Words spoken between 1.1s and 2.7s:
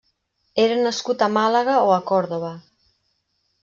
a Màlaga o a Còrdova.